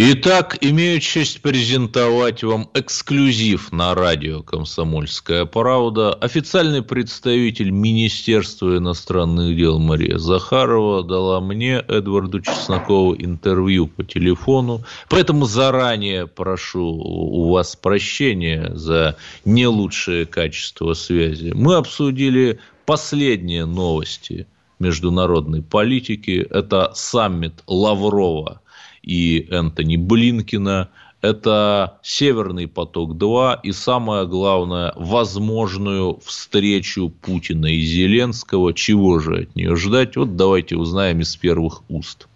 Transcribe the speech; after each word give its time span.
Итак, 0.00 0.58
имею 0.60 1.00
честь 1.00 1.42
презентовать 1.42 2.44
вам 2.44 2.70
эксклюзив 2.72 3.72
на 3.72 3.96
радио 3.96 4.44
«Комсомольская 4.44 5.44
правда». 5.44 6.12
Официальный 6.12 6.82
представитель 6.82 7.70
Министерства 7.70 8.78
иностранных 8.78 9.56
дел 9.56 9.80
Мария 9.80 10.18
Захарова 10.18 11.02
дала 11.02 11.40
мне, 11.40 11.78
Эдварду 11.88 12.40
Чеснокову, 12.40 13.16
интервью 13.16 13.88
по 13.88 14.04
телефону. 14.04 14.84
Поэтому 15.08 15.46
заранее 15.46 16.28
прошу 16.28 16.84
у 16.84 17.50
вас 17.50 17.74
прощения 17.74 18.70
за 18.74 19.16
не 19.44 19.66
лучшее 19.66 20.26
качество 20.26 20.94
связи. 20.94 21.50
Мы 21.56 21.74
обсудили 21.74 22.60
последние 22.86 23.64
новости 23.64 24.46
международной 24.78 25.62
политики. 25.62 26.46
Это 26.48 26.92
саммит 26.94 27.64
Лаврова– 27.66 28.60
и 29.02 29.46
Энтони 29.50 29.96
Блинкина. 29.96 30.90
Это 31.20 31.98
«Северный 32.02 32.68
поток-2» 32.68 33.58
и, 33.64 33.72
самое 33.72 34.26
главное, 34.26 34.92
возможную 34.94 36.20
встречу 36.24 37.08
Путина 37.08 37.66
и 37.66 37.80
Зеленского. 37.80 38.72
Чего 38.72 39.18
же 39.18 39.42
от 39.42 39.56
нее 39.56 39.74
ждать? 39.74 40.16
Вот 40.16 40.36
давайте 40.36 40.76
узнаем 40.76 41.20
из 41.20 41.34
первых 41.36 41.82
уст. 41.88 42.28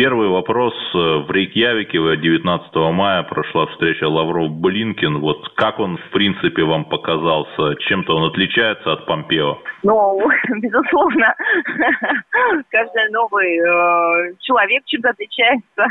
Первый 0.00 0.28
вопрос. 0.28 0.72
В 0.94 1.30
Рейкьявике 1.30 1.98
19 1.98 2.74
мая 2.90 3.22
прошла 3.22 3.66
встреча 3.66 4.04
Лавров-Блинкин. 4.04 5.18
Вот 5.18 5.52
как 5.56 5.78
он, 5.78 5.98
в 5.98 6.10
принципе, 6.10 6.62
вам 6.62 6.86
показался? 6.86 7.76
Чем-то 7.80 8.16
он 8.16 8.30
отличается 8.30 8.94
от 8.94 9.04
Помпео? 9.04 9.58
Ну, 9.82 10.22
безусловно, 10.62 11.34
каждый 12.70 13.10
новый 13.10 13.58
э, 13.58 14.34
человек 14.40 14.84
чем-то 14.86 15.10
отличается 15.10 15.84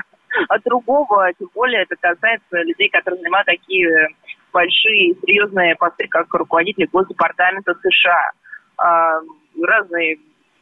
от 0.48 0.64
другого. 0.64 1.32
Тем 1.38 1.50
более 1.54 1.84
это 1.84 1.96
касается 2.02 2.64
людей, 2.64 2.90
которые 2.90 3.22
занимают 3.22 3.46
такие 3.46 4.08
большие, 4.52 5.14
серьезные 5.22 5.76
посты, 5.76 6.08
как 6.10 6.34
руководители 6.34 6.90
Госдепартамента 6.92 7.76
США. 7.76 8.32
Э, 8.82 9.20
разные 9.62 10.18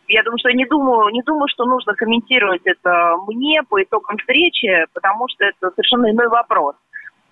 я 0.07 0.23
думаю, 0.23 0.39
что 0.39 0.51
не 0.51 0.65
думаю, 0.65 1.09
не 1.09 1.21
думаю, 1.23 1.47
что 1.49 1.65
нужно 1.65 1.93
комментировать 1.93 2.61
это 2.65 3.15
мне 3.27 3.61
по 3.63 3.81
итогам 3.81 4.17
встречи, 4.17 4.85
потому 4.93 5.27
что 5.29 5.45
это 5.45 5.71
совершенно 5.71 6.09
иной 6.09 6.27
вопрос. 6.27 6.75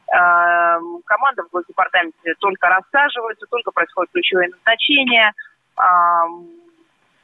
Эм, 0.07 1.01
команда 1.05 1.43
в 1.43 1.51
Госдепартаменте 1.51 2.35
только 2.39 2.67
рассаживается, 2.69 3.45
только 3.49 3.71
происходит 3.71 4.11
ключевое 4.11 4.49
назначение. 4.49 5.31
Эм, 5.77 6.47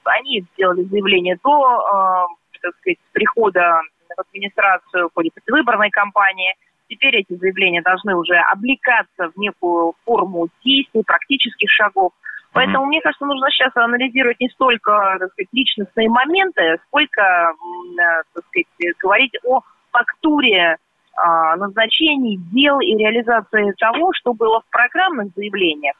они 0.06 0.44
сделали 0.54 0.84
заявление 0.84 1.38
до, 1.44 1.52
эм, 1.52 2.36
так 2.62 2.76
сказать, 2.78 2.98
прихода 3.12 3.82
в 4.16 4.22
администрацию 4.22 5.10
в 5.10 5.14
ходе 5.14 5.30
предвыборной 5.34 5.90
кампании. 5.90 6.56
Теперь 6.90 7.18
эти 7.18 7.34
заявления 7.36 7.82
должны 7.82 8.16
уже 8.16 8.36
облекаться 8.36 9.30
в 9.30 9.38
некую 9.38 9.94
форму 10.04 10.48
действий, 10.64 11.04
практических 11.06 11.70
шагов. 11.70 12.14
Поэтому, 12.54 12.84
mm-hmm. 12.84 12.88
мне 12.88 13.02
кажется, 13.02 13.26
нужно 13.26 13.50
сейчас 13.50 13.72
анализировать 13.76 14.40
не 14.40 14.50
столько, 14.50 15.18
так 15.20 15.32
сказать, 15.32 15.50
личностные 15.54 16.10
моменты, 16.10 16.80
сколько, 16.88 17.22
э, 17.22 18.24
так 18.34 18.44
сказать, 18.46 18.98
говорить 19.00 19.34
о 19.46 19.62
фактуре 19.92 20.78
а, 21.16 21.56
назначений, 21.58 22.38
дел 22.52 22.80
и 22.80 22.96
реализации 22.96 23.74
того, 23.78 24.12
что 24.14 24.34
было 24.34 24.62
в 24.62 24.72
программных 24.72 25.34
заявлениях, 25.36 25.96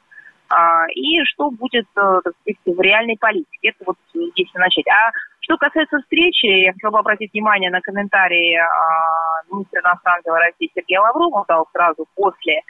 а, 0.48 0.86
и 0.90 1.22
что 1.24 1.50
будет, 1.50 1.86
э, 1.96 2.20
так 2.24 2.32
сказать, 2.40 2.58
в 2.66 2.80
реальной 2.80 3.16
политике. 3.18 3.68
Это 3.68 3.84
вот 3.86 3.96
если 4.14 4.58
начать. 4.58 4.86
А 4.88 5.12
что 5.40 5.56
касается 5.56 5.98
встречи, 6.00 6.46
я 6.46 6.72
хотела 6.72 6.92
бы 6.92 6.98
обратить 6.98 7.32
внимание 7.32 7.70
на 7.70 7.80
комментарии 7.80 8.56
а, 8.56 9.42
министра 9.50 9.80
иностранных 9.80 10.24
дел 10.24 10.34
России 10.34 10.70
Сергея 10.74 11.00
Лаврова, 11.00 11.40
он 11.40 11.44
дал 11.46 11.68
сразу 11.72 12.06
после 12.14 12.62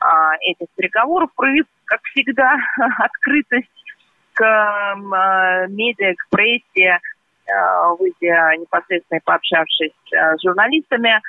а, 0.00 0.32
этих 0.40 0.66
переговоров, 0.76 1.30
проявив, 1.36 1.66
как 1.84 2.00
всегда, 2.04 2.56
открытость 2.98 3.68
к 4.32 4.42
а, 4.42 5.66
медиа, 5.68 6.14
к 6.14 6.28
прессе, 6.30 6.98
а, 7.48 7.94
выйдя 7.94 8.56
непосредственно 8.58 9.18
и 9.18 9.22
пообщавшись 9.24 9.92
с 10.10 10.42
журналистами. 10.42 11.20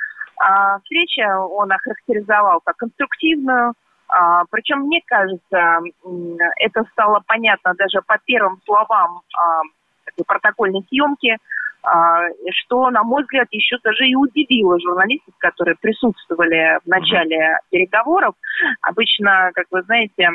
Встреча 0.82 1.38
он 1.38 1.70
охарактеризовал 1.70 2.60
как 2.64 2.76
конструктивную, 2.76 3.74
причем, 4.50 4.80
мне 4.80 5.00
кажется, 5.06 5.78
это 6.56 6.82
стало 6.90 7.22
понятно 7.26 7.74
даже 7.74 8.02
по 8.04 8.18
первым 8.24 8.60
словам 8.64 9.20
протокольной 10.26 10.84
съемки– 10.88 11.36
а, 11.46 11.71
что, 11.84 12.90
на 12.90 13.02
мой 13.02 13.22
взгляд, 13.22 13.48
еще 13.50 13.76
даже 13.82 14.06
и 14.06 14.14
удивило 14.14 14.78
журналистов, 14.78 15.34
которые 15.38 15.74
присутствовали 15.80 16.78
в 16.84 16.88
начале 16.88 17.58
переговоров. 17.70 18.34
Обычно, 18.82 19.50
как 19.54 19.66
вы 19.72 19.82
знаете, 19.82 20.28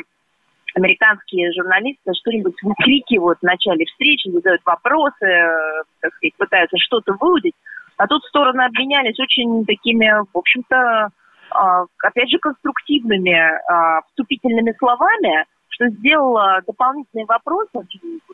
американские 0.74 1.52
журналисты 1.52 2.12
что-нибудь 2.20 2.56
выкрикивают 2.62 3.38
в 3.40 3.44
начале 3.44 3.84
встречи, 3.86 4.30
задают 4.30 4.60
вопросы, 4.64 5.24
э, 5.24 5.82
так 6.00 6.12
сказать, 6.14 6.36
пытаются 6.36 6.76
что-то 6.78 7.14
выудить. 7.18 7.54
А 7.96 8.06
тут 8.06 8.22
стороны 8.24 8.62
обменялись 8.62 9.18
очень 9.18 9.64
такими, 9.66 10.08
в 10.32 10.38
общем-то, 10.38 11.08
а, 11.50 11.84
опять 12.04 12.30
же, 12.30 12.38
конструктивными 12.38 13.34
а, 13.34 14.02
вступительными 14.02 14.72
словами, 14.78 15.46
что 15.70 15.88
сделало 15.88 16.60
дополнительные 16.66 17.26
вопросы 17.26 17.86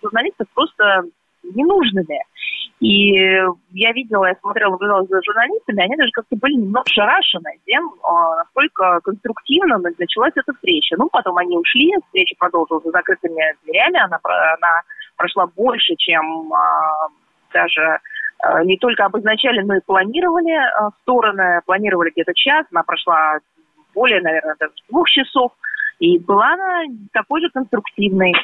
журналистов 0.03 0.49
просто 0.55 1.05
ненужными. 1.43 2.23
И 2.85 3.13
я 3.73 3.93
видела, 3.93 4.27
я 4.27 4.35
смотрела, 4.43 4.73
наблюдала 4.73 5.07
за 5.07 5.23
журналистами, 5.23 5.85
они 5.85 5.97
даже 5.97 6.11
как-то 6.13 6.37
были 6.37 6.53
немного 6.53 6.85
шарашены 6.87 7.59
тем, 7.65 7.95
а, 8.03 8.37
насколько 8.37 9.01
конструктивно 9.03 9.79
началась 9.79 10.35
эта 10.37 10.53
встреча. 10.53 10.95
Ну, 10.99 11.09
потом 11.11 11.39
они 11.39 11.57
ушли, 11.57 11.95
встреча 12.05 12.35
продолжилась 12.39 12.85
за 12.85 12.91
закрытыми 12.91 13.57
дверями, 13.65 13.99
она, 13.99 14.21
она 14.23 14.83
прошла 15.17 15.47
больше, 15.47 15.95
чем 15.97 16.53
а, 16.53 17.09
даже 17.55 18.01
а, 18.41 18.63
не 18.65 18.77
только 18.77 19.07
обозначали, 19.07 19.63
но 19.63 19.77
и 19.77 19.87
планировали 19.87 20.55
стороны, 21.01 21.63
планировали 21.65 22.11
где-то 22.11 22.35
час, 22.35 22.67
она 22.71 22.83
прошла 22.83 23.39
более, 23.95 24.21
наверное, 24.21 24.57
даже 24.61 24.75
двух 24.91 25.09
часов, 25.09 25.53
и 26.01 26.19
была 26.19 26.53
она 26.53 26.83
такой 27.15 27.41
же 27.41 27.49
конструктивной. 27.49 28.35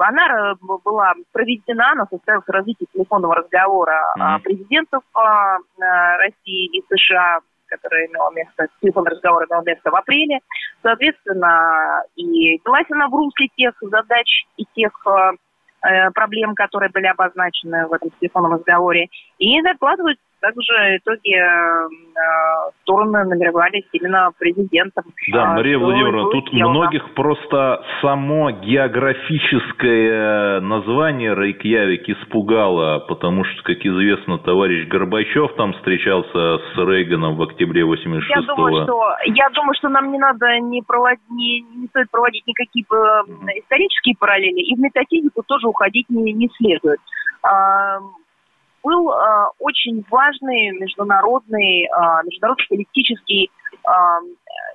А, 0.00 0.08
она 0.08 0.54
была 0.60 1.12
проведена, 1.32 1.92
она 1.92 2.06
состоялась 2.10 2.46
в 2.46 2.50
развитии 2.50 2.86
телефонного 2.92 3.36
разговора 3.36 4.14
mm-hmm. 4.18 4.40
президентов 4.40 5.02
а, 5.14 5.58
России 6.18 6.66
и 6.66 6.82
США, 6.88 7.40
который 7.66 8.06
имел 8.06 8.30
место, 8.32 8.66
телефонный 8.80 9.12
разговор 9.12 9.44
имел 9.44 9.62
место 9.62 9.90
в 9.90 9.94
апреле. 9.94 10.40
Соответственно, 10.82 12.02
и 12.16 12.58
велась 12.64 12.90
она 12.90 13.08
в 13.08 13.14
русле 13.14 13.48
тех 13.56 13.74
задач 13.80 14.46
и 14.56 14.64
тех 14.74 14.90
а, 15.06 15.32
э, 15.86 16.10
проблем, 16.12 16.54
которые 16.54 16.90
были 16.90 17.06
обозначены 17.06 17.86
в 17.86 17.92
этом 17.92 18.10
телефонном 18.20 18.54
разговоре. 18.54 19.08
И 19.38 19.60
докладывают 19.62 20.18
также 20.40 20.96
итоги 20.96 21.34
э, 21.34 21.88
стороны 22.82 23.24
намеревались 23.24 23.84
именно 23.92 24.30
президентом. 24.38 25.04
Да, 25.32 25.44
а, 25.44 25.54
Мария 25.54 25.78
Владимировна, 25.78 26.30
тут 26.30 26.48
сделано. 26.48 26.74
многих 26.74 27.14
просто 27.14 27.84
само 28.00 28.50
географическое 28.50 30.60
название 30.60 31.34
Рейкьявик 31.34 32.08
испугало, 32.08 33.00
потому 33.00 33.44
что, 33.44 33.62
как 33.62 33.84
известно, 33.84 34.38
товарищ 34.38 34.88
Горбачев 34.88 35.54
там 35.56 35.72
встречался 35.74 36.58
с 36.58 36.76
Рейганом 36.76 37.36
в 37.36 37.42
октябре 37.42 37.82
86-го. 37.82 38.20
Я 38.28 38.42
думаю, 38.42 38.84
что, 38.84 39.16
я 39.26 39.48
думаю, 39.50 39.74
что 39.78 39.88
нам 39.88 40.10
не 40.10 40.18
надо 40.18 40.58
не, 40.60 40.82
проводить, 40.82 41.30
не, 41.30 41.60
не 41.76 41.86
стоит 41.88 42.10
проводить 42.10 42.46
никакие 42.46 42.84
э, 42.90 42.94
исторические 43.60 44.16
параллели, 44.18 44.60
и 44.60 44.74
в 44.74 44.78
метафизику 44.78 45.42
тоже 45.46 45.68
уходить 45.68 46.08
не, 46.08 46.32
не 46.32 46.48
следует 46.56 46.98
был 48.82 49.10
э, 49.10 49.46
очень 49.58 50.04
важный 50.10 50.70
международный, 50.78 51.84
э, 51.84 52.26
международный 52.26 52.66
политический 52.68 53.50
э, 53.72 53.90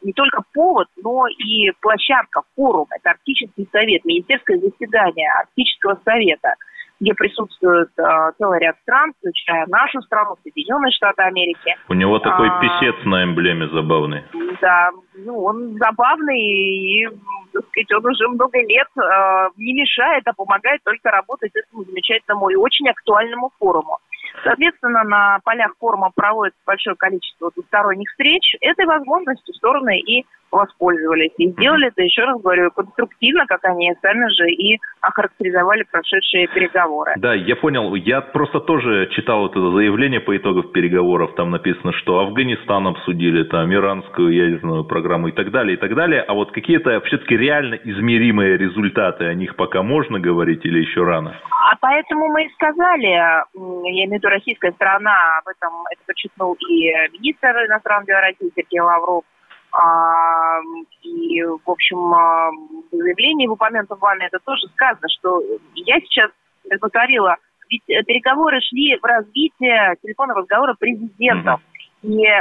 не 0.03 0.13
только 0.13 0.41
повод, 0.53 0.87
но 1.01 1.27
и 1.27 1.71
площадка, 1.81 2.41
форум. 2.55 2.87
Это 2.95 3.11
Арктический 3.11 3.67
совет, 3.71 4.05
министерское 4.05 4.57
заседание 4.59 5.29
Арктического 5.39 5.99
совета, 6.03 6.55
где 6.99 7.13
присутствует 7.13 7.89
а, 7.99 8.31
целый 8.33 8.59
ряд 8.59 8.77
стран, 8.83 9.13
включая 9.19 9.65
нашу 9.67 10.01
страну, 10.03 10.35
Соединенные 10.43 10.91
Штаты 10.91 11.23
Америки. 11.23 11.75
У 11.89 11.93
него 11.93 12.19
такой 12.19 12.49
а, 12.49 12.61
писец 12.61 12.95
на 13.03 13.23
эмблеме 13.23 13.67
забавный. 13.67 14.23
Да, 14.61 14.91
ну, 15.15 15.43
он 15.43 15.77
забавный 15.77 16.39
и, 16.39 17.07
так 17.55 17.65
сказать, 17.69 17.91
он 17.93 18.05
уже 18.05 18.27
много 18.27 18.59
лет 18.59 18.87
а, 18.97 19.47
не 19.55 19.73
мешает, 19.73 20.23
а 20.27 20.33
помогает 20.33 20.81
только 20.83 21.09
работать 21.09 21.51
этому 21.55 21.85
замечательному 21.85 22.49
и 22.49 22.55
очень 22.55 22.89
актуальному 22.89 23.51
форуму. 23.57 23.97
Соответственно, 24.45 25.03
на 25.03 25.39
полях 25.43 25.73
форума 25.79 26.11
проводится 26.15 26.59
большое 26.67 26.95
количество 26.95 27.49
двусторонних 27.55 28.07
встреч. 28.11 28.55
Этой 28.61 28.85
возможностью 28.85 29.53
стороны 29.55 29.99
и 29.99 30.23
воспользовались. 30.51 31.31
И 31.37 31.49
сделали 31.49 31.87
это, 31.87 32.01
еще 32.01 32.23
раз 32.23 32.41
говорю, 32.41 32.71
конструктивно, 32.71 33.45
как 33.45 33.65
они 33.65 33.91
сами 34.01 34.29
же 34.29 34.49
и 34.49 34.79
охарактеризовали 35.01 35.83
прошедшие 35.91 36.47
переговоры. 36.47 37.13
Да, 37.17 37.33
я 37.33 37.55
понял. 37.55 37.93
Я 37.95 38.21
просто 38.21 38.59
тоже 38.59 39.07
читал 39.11 39.47
это 39.47 39.59
заявление 39.71 40.21
по 40.21 40.35
итогам 40.37 40.71
переговоров. 40.71 41.35
Там 41.35 41.51
написано, 41.51 41.91
что 41.93 42.19
Афганистан 42.19 42.87
обсудили, 42.87 43.43
там 43.43 43.73
иранскую 43.73 44.33
ядерную 44.33 44.85
программу 44.85 45.27
и 45.27 45.31
так 45.31 45.51
далее, 45.51 45.75
и 45.75 45.79
так 45.79 45.93
далее. 45.93 46.21
А 46.21 46.33
вот 46.33 46.51
какие-то 46.51 47.01
все-таки 47.01 47.35
реально 47.35 47.75
измеримые 47.75 48.57
результаты, 48.57 49.25
о 49.25 49.33
них 49.33 49.55
пока 49.55 49.81
можно 49.81 50.19
говорить 50.19 50.65
или 50.65 50.79
еще 50.79 51.03
рано? 51.03 51.35
А 51.51 51.75
поэтому 51.81 52.27
мы 52.31 52.45
и 52.45 52.53
сказали, 52.53 53.07
я 53.07 53.43
имею 53.53 54.09
в 54.09 54.13
виду 54.13 54.29
российская 54.35 54.71
сторона, 54.73 55.39
об 55.39 55.47
этом 55.47 55.73
это 55.91 56.01
подчеркнул 56.05 56.53
и 56.55 56.91
министр 57.13 57.49
иностранных 57.65 58.07
дел 58.07 58.17
России 58.19 58.51
Сергей 58.55 58.81
Лавров, 58.81 59.23
а, 59.71 60.59
и, 61.01 61.41
в 61.43 61.69
общем, 61.69 61.97
а, 62.13 62.51
в 62.91 62.95
заявлении, 62.95 63.47
в 63.47 63.53
упомянутом 63.53 63.99
вами, 63.99 64.25
это 64.25 64.39
тоже 64.45 64.67
сказано, 64.73 65.07
что 65.19 65.41
я 65.75 65.99
сейчас 66.01 66.31
повторила, 66.79 67.35
ведь 67.69 67.85
переговоры 67.85 68.61
шли 68.61 68.97
в 68.97 69.03
развитие 69.03 69.95
телефонного 70.01 70.41
разговора 70.41 70.75
президентов. 70.79 71.59
И, 72.03 72.23
э, 72.23 72.39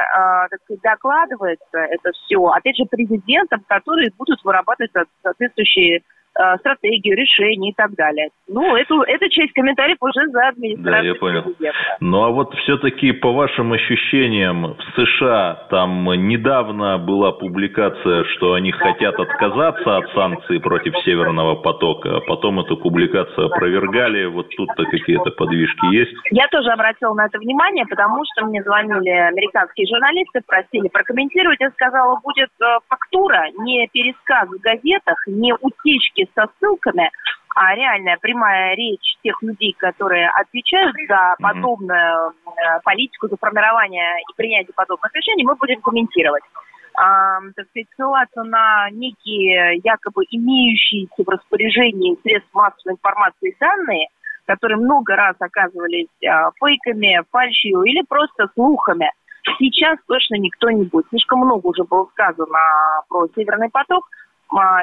так 0.50 0.60
сказать, 0.64 0.82
докладывается 0.82 1.78
это 1.78 2.12
все, 2.12 2.36
опять 2.48 2.76
же, 2.76 2.84
президентам, 2.84 3.64
которые 3.66 4.10
будут 4.18 4.44
вырабатывать 4.44 4.92
соответствующие 5.22 6.00
Э, 6.00 6.23
стратегию, 6.58 7.16
решения 7.16 7.70
и 7.70 7.74
так 7.74 7.94
далее. 7.94 8.28
Ну, 8.48 8.76
эту, 8.76 9.02
эта 9.02 9.28
часть 9.30 9.52
комментариев 9.52 9.98
уже 10.00 10.28
за 10.28 10.48
администрацией. 10.48 11.02
Да, 11.02 11.08
я 11.08 11.14
понял. 11.14 11.42
Президента. 11.42 11.78
Ну, 12.00 12.22
а 12.24 12.30
вот 12.30 12.54
все-таки, 12.54 13.12
по 13.12 13.32
вашим 13.32 13.72
ощущениям, 13.72 14.74
в 14.74 15.00
США 15.00 15.66
там 15.70 16.04
недавно 16.28 16.98
была 16.98 17.32
публикация, 17.32 18.24
что 18.34 18.54
они 18.54 18.72
хотят 18.72 19.18
отказаться 19.18 19.96
от 19.96 20.10
санкций 20.12 20.60
против 20.60 20.96
Северного 21.04 21.54
потока, 21.54 22.16
а 22.16 22.20
потом 22.20 22.60
эту 22.60 22.76
публикацию 22.76 23.46
опровергали. 23.46 24.26
Вот 24.26 24.48
тут-то 24.56 24.84
какие-то 24.84 25.30
подвижки 25.30 25.86
есть? 25.94 26.14
Я 26.30 26.46
тоже 26.48 26.70
обратила 26.70 27.14
на 27.14 27.26
это 27.26 27.38
внимание, 27.38 27.86
потому 27.86 28.22
что 28.32 28.46
мне 28.46 28.62
звонили 28.62 29.10
американские 29.10 29.86
журналисты, 29.86 30.40
просили 30.46 30.88
прокомментировать. 30.88 31.60
Я 31.60 31.70
сказала, 31.70 32.18
будет 32.22 32.50
э, 32.60 32.64
фактура, 32.88 33.44
не 33.58 33.88
пересказ 33.92 34.48
в 34.48 34.60
газетах, 34.60 35.22
не 35.26 35.54
утечки 35.54 36.23
со 36.34 36.46
ссылками, 36.58 37.10
а 37.54 37.74
реальная 37.74 38.16
прямая 38.20 38.74
речь 38.74 39.16
тех 39.22 39.40
людей, 39.42 39.74
которые 39.78 40.28
отвечают 40.28 40.96
за 41.08 41.36
подобную 41.40 42.30
э, 42.30 42.80
политику, 42.82 43.28
за 43.28 43.36
формирование 43.36 44.20
и 44.22 44.34
принятие 44.36 44.74
подобных 44.74 45.14
решений, 45.14 45.44
мы 45.44 45.54
будем 45.54 45.80
комментировать. 45.80 46.42
А, 46.96 47.40
так 47.56 47.66
сказать, 47.68 47.86
ссылаться 47.96 48.42
на 48.44 48.88
некие 48.90 49.80
якобы 49.84 50.24
имеющиеся 50.30 51.24
в 51.24 51.28
распоряжении 51.28 52.18
средств 52.22 52.52
массовой 52.54 52.94
информации 52.94 53.56
данные, 53.60 54.08
которые 54.46 54.78
много 54.78 55.14
раз 55.16 55.36
оказывались 55.38 56.08
а, 56.26 56.50
фейками, 56.60 57.22
фальшью 57.30 57.82
или 57.82 58.02
просто 58.08 58.48
слухами. 58.54 59.10
Сейчас 59.58 59.98
точно 60.06 60.36
никто 60.36 60.70
не 60.70 60.84
будет. 60.84 61.06
Слишком 61.10 61.40
много 61.40 61.68
уже 61.68 61.84
было 61.84 62.08
сказано 62.12 62.58
про 63.08 63.28
Северный 63.36 63.70
поток– 63.70 64.08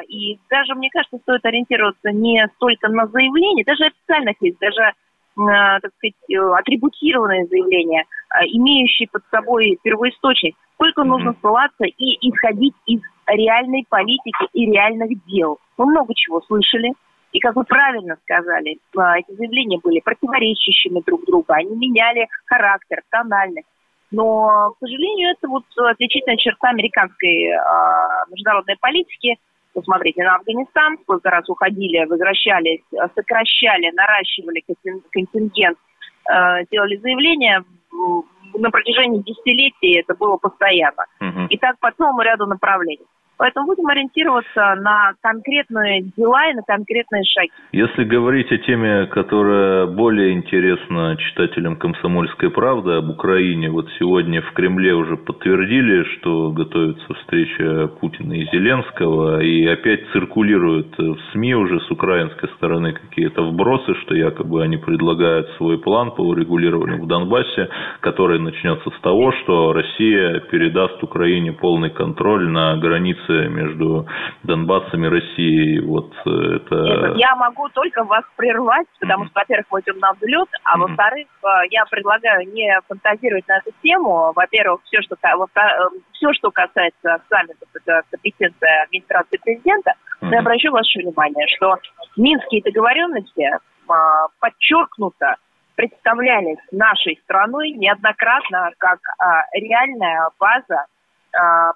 и 0.08 0.38
даже, 0.50 0.74
мне 0.74 0.90
кажется, 0.90 1.18
стоит 1.18 1.44
ориентироваться 1.44 2.10
не 2.10 2.46
столько 2.56 2.88
на 2.88 3.06
заявление, 3.06 3.64
даже 3.64 3.86
официальных 3.86 4.36
есть, 4.40 4.58
даже, 4.58 4.82
э, 4.82 4.92
так 5.36 5.90
сказать, 5.96 6.14
э, 6.30 6.58
атрибутированные 6.58 7.46
заявления, 7.46 8.04
а, 8.28 8.44
имеющие 8.44 9.08
под 9.10 9.22
собой 9.30 9.78
первоисточник, 9.82 10.56
сколько 10.74 11.02
mm-hmm. 11.02 11.04
нужно 11.04 11.34
ссылаться 11.40 11.84
и 11.84 12.28
исходить 12.28 12.74
из 12.86 13.00
реальной 13.26 13.86
политики 13.88 14.46
и 14.52 14.66
реальных 14.70 15.24
дел. 15.26 15.58
Мы 15.78 15.86
много 15.86 16.12
чего 16.14 16.40
слышали, 16.42 16.92
и, 17.32 17.38
как 17.38 17.56
вы 17.56 17.64
правильно 17.64 18.16
сказали, 18.24 18.78
а, 18.96 19.18
эти 19.18 19.32
заявления 19.32 19.78
были 19.82 20.00
противоречащими 20.00 21.00
друг 21.06 21.24
другу, 21.24 21.46
они 21.48 21.74
меняли 21.76 22.26
характер, 22.44 23.02
тональность. 23.10 23.68
Но, 24.10 24.74
к 24.74 24.78
сожалению, 24.80 25.30
это 25.30 25.48
вот 25.48 25.64
отличительная 25.78 26.36
черта 26.36 26.68
американской 26.68 27.44
э, 27.44 27.56
международной 28.28 28.76
политики– 28.78 29.38
Посмотрите 29.74 30.22
на 30.22 30.36
Афганистан, 30.36 30.98
сколько 31.02 31.30
раз 31.30 31.48
уходили, 31.48 32.04
возвращались, 32.04 32.82
э, 32.92 33.08
сокращали, 33.14 33.90
наращивали 33.94 34.62
контингент, 35.10 35.78
э, 36.30 36.66
делали 36.70 36.96
заявления. 36.96 37.64
На 38.54 38.70
протяжении 38.70 39.22
десятилетий 39.22 40.00
это 40.00 40.14
было 40.14 40.36
постоянно. 40.36 41.06
Угу. 41.20 41.46
И 41.48 41.56
так 41.56 41.78
по 41.78 41.90
целому 41.92 42.20
ряду 42.20 42.46
направлений. 42.46 43.06
Поэтому 43.42 43.66
будем 43.66 43.88
ориентироваться 43.88 44.76
на 44.76 45.14
конкретные 45.20 46.02
дела 46.16 46.48
и 46.48 46.54
на 46.54 46.62
конкретные 46.62 47.24
шаги. 47.24 47.50
Если 47.72 48.04
говорить 48.04 48.52
о 48.52 48.58
теме, 48.58 49.06
которая 49.06 49.86
более 49.86 50.34
интересна 50.34 51.16
читателям 51.16 51.74
«Комсомольской 51.74 52.50
правды» 52.50 52.92
об 52.92 53.10
Украине, 53.10 53.68
вот 53.68 53.88
сегодня 53.98 54.42
в 54.42 54.52
Кремле 54.52 54.94
уже 54.94 55.16
подтвердили, 55.16 56.04
что 56.04 56.52
готовится 56.52 57.14
встреча 57.14 57.88
Путина 58.00 58.34
и 58.34 58.44
Зеленского, 58.52 59.42
и 59.42 59.66
опять 59.66 60.06
циркулируют 60.12 60.96
в 60.96 61.18
СМИ 61.32 61.56
уже 61.56 61.80
с 61.80 61.90
украинской 61.90 62.48
стороны 62.50 62.92
какие-то 62.92 63.42
вбросы, 63.42 63.96
что 64.02 64.14
якобы 64.14 64.62
они 64.62 64.76
предлагают 64.76 65.48
свой 65.56 65.78
план 65.78 66.12
по 66.12 66.20
урегулированию 66.20 67.02
в 67.02 67.08
Донбассе, 67.08 67.68
который 67.98 68.38
начнется 68.38 68.88
с 68.88 69.00
того, 69.00 69.32
что 69.42 69.72
Россия 69.72 70.38
передаст 70.38 71.02
Украине 71.02 71.52
полный 71.52 71.90
контроль 71.90 72.48
на 72.48 72.76
границе 72.76 73.31
границы 73.32 73.48
между 73.48 74.06
Донбассом 74.42 75.04
и 75.04 75.08
Россией. 75.08 75.80
Вот 75.80 76.12
э, 76.26 76.56
это... 76.56 76.74
Нет, 76.74 77.16
я 77.16 77.34
могу 77.36 77.68
только 77.70 78.04
вас 78.04 78.24
прервать, 78.36 78.86
потому 79.00 79.24
что, 79.26 79.32
во-первых, 79.34 79.66
мы 79.70 79.80
идем 79.80 79.98
на 79.98 80.12
взлет, 80.12 80.48
а 80.64 80.78
во-вторых, 80.78 81.26
э, 81.42 81.46
я 81.70 81.84
предлагаю 81.90 82.50
не 82.52 82.78
фантазировать 82.88 83.46
на 83.48 83.58
эту 83.58 83.70
тему. 83.82 84.32
Во-первых, 84.34 84.80
все, 84.84 85.00
что, 85.02 85.14
э, 85.14 85.98
все, 86.12 86.32
что 86.34 86.50
касается 86.50 87.22
саммита, 87.28 87.66
это 87.74 88.02
компетенция 88.10 88.82
администрации 88.84 89.38
президента. 89.38 89.92
Но 90.20 90.30
я 90.30 90.38
обращу 90.38 90.70
ваше 90.70 91.00
внимание, 91.00 91.46
что 91.56 91.76
минские 92.16 92.62
договоренности 92.62 93.50
подчеркнуто 94.38 95.34
представлялись 95.74 96.58
нашей 96.70 97.18
страной 97.24 97.72
неоднократно 97.72 98.70
как 98.78 99.00
а, 99.18 99.42
реальная 99.52 100.28
база 100.38 100.76
а, 100.78 100.84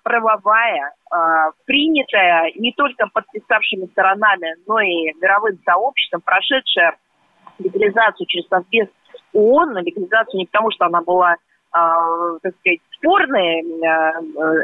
правовая, 0.03 0.93
а, 1.11 1.51
принятая 1.65 2.53
не 2.57 2.73
только 2.73 3.07
подписавшими 3.13 3.87
сторонами, 3.87 4.55
но 4.67 4.81
и 4.81 5.13
мировым 5.21 5.59
сообществом, 5.65 6.21
прошедшая 6.23 6.97
легализацию 7.59 8.27
через 8.27 8.47
Совбез 8.49 8.89
ООН, 9.33 9.79
легализацию 9.79 10.41
не 10.41 10.47
потому, 10.47 10.71
что 10.73 10.87
она 10.87 11.01
была, 11.01 11.37
а, 11.73 12.39
так 12.43 12.55
сказать, 12.59 12.81
спорная, 12.97 13.63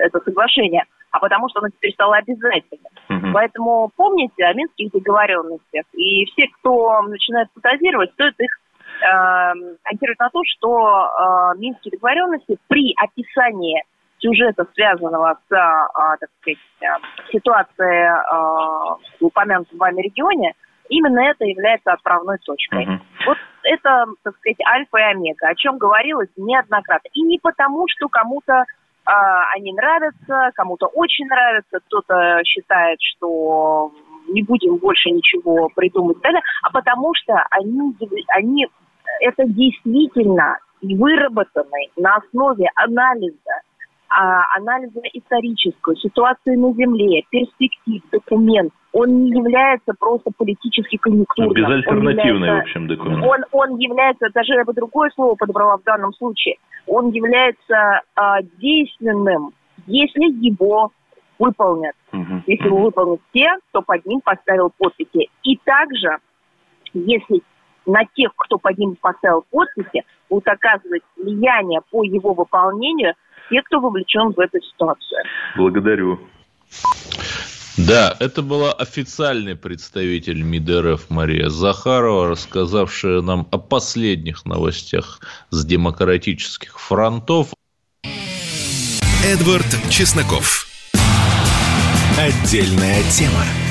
это 0.05 0.21
соглашение, 0.21 0.85
а 1.11 1.21
потому 1.21 1.49
что 1.49 1.61
она 1.61 1.69
теперь 1.71 1.93
стала 1.93 2.17
обязательной. 2.17 2.91
Угу. 3.09 3.33
Поэтому 3.33 3.91
помните 3.97 4.45
о 4.45 4.55
минских 4.55 4.91
договоренностях. 4.93 5.85
И 5.95 6.25
все, 6.27 6.49
кто 6.59 7.03
начинает 7.03 7.49
фантазировать, 7.55 8.13
стоит 8.13 8.39
их 8.41 8.59
ориентировать 9.01 10.21
на 10.21 10.31
то, 10.31 10.43
что 10.45 11.09
э, 11.09 11.59
минские 11.59 11.91
договоренности 11.91 12.57
при 12.69 12.95
описании 12.97 13.83
сюжета, 14.23 14.67
связанного 14.75 15.39
с, 15.49 15.53
а, 15.53 16.17
так 16.17 16.31
сказать, 16.41 16.59
э, 16.81 16.87
ситуацией 17.33 18.07
а, 18.07 18.97
в 19.21 19.25
упомянутом 19.25 19.79
вами 19.79 20.03
регионе, 20.03 20.55
именно 20.89 21.21
это 21.21 21.45
является 21.45 21.93
отправной 21.93 22.39
точкой. 22.39 22.87
Uh-huh. 22.87 23.01
Вот 23.27 23.39
это, 23.65 24.07
так 24.23 24.37
сказать, 24.37 24.59
альфа 24.67 24.99
и 24.99 25.03
омега, 25.03 25.49
о 25.49 25.55
чем 25.55 25.79
говорилось 25.79 26.29
неоднократно. 26.37 27.09
И 27.13 27.23
не 27.23 27.39
потому, 27.41 27.87
что 27.89 28.09
кому-то 28.09 28.65
а, 29.05 29.51
они 29.55 29.73
нравятся, 29.73 30.51
кому-то 30.55 30.87
очень 30.87 31.27
нравятся, 31.27 31.81
кто-то 31.87 32.41
считает, 32.45 32.99
что 33.01 33.93
не 34.29 34.43
будем 34.43 34.77
больше 34.77 35.11
ничего 35.11 35.69
придумать, 35.75 36.19
да, 36.23 36.31
а 36.63 36.71
потому 36.71 37.13
что 37.15 37.35
они, 37.51 37.97
они 38.29 38.69
это 39.21 39.45
действительно 39.45 40.59
выработанный 40.81 41.91
на 41.97 42.17
основе 42.17 42.71
анализа 42.77 43.63
анализа 44.57 45.01
исторического, 45.13 45.97
ситуации 45.97 46.57
на 46.57 46.73
Земле, 46.75 47.23
перспектив, 47.31 48.03
документ, 48.11 48.73
он 48.93 49.25
не 49.25 49.31
является 49.31 49.95
просто 49.99 50.31
политически 50.37 50.97
конъюнктурным. 50.99 51.55
Безальтернативный, 51.55 52.49
является, 52.49 52.57
в 52.57 52.63
общем, 52.63 52.87
документ. 52.89 53.25
Он, 53.25 53.45
он 53.53 53.79
является, 53.79 54.29
даже 54.35 54.55
я 54.55 54.65
бы 54.65 54.73
другое 54.75 55.11
слово 55.15 55.35
подобрала 55.35 55.79
в 55.79 55.83
данном 55.85 56.13
случае, 56.15 56.57
он 56.87 57.11
является 57.11 58.03
а, 58.15 58.43
действенным, 58.43 59.53
если 59.87 60.25
его 60.45 60.93
выполнят. 61.39 61.95
Угу. 62.13 62.43
Если 62.47 62.67
его 62.67 62.83
выполнят 62.83 63.21
те, 63.33 63.49
кто 63.71 63.83
под 63.83 64.05
ним 64.07 64.21
поставил 64.21 64.71
подписи. 64.77 65.29
И 65.43 65.57
также, 65.65 66.19
если 66.93 67.43
на 67.87 68.05
тех, 68.15 68.33
кто 68.37 68.59
под 68.59 68.79
ним 68.79 68.97
поставил 69.01 69.45
подписи, 69.51 70.05
будут 70.29 70.47
оказывать 70.49 71.03
влияние 71.17 71.81
по 71.91 72.05
его 72.05 72.35
выполнению 72.35 73.15
те, 73.53 73.63
кто 73.63 73.81
вовлечен 73.81 74.33
в 74.33 74.41
эту 74.41 74.61
ситуацию. 74.61 75.23
Благодарю. 75.57 76.19
Да, 77.77 78.17
это 78.19 78.43
была 78.43 78.73
официальный 78.73 79.57
представитель 79.57 80.43
МИД 80.43 80.71
РФ 80.71 81.11
Мария 81.11 81.49
Захарова, 81.49 82.29
рассказавшая 82.29 83.21
нам 83.21 83.47
о 83.51 83.59
последних 83.59 84.45
новостях 84.45 85.21
с 85.51 85.65
демократических 85.65 86.79
фронтов. 86.79 87.53
Эдвард 89.25 89.67
Чесноков. 89.91 90.67
Отдельная 92.19 93.03
тема. 93.11 93.62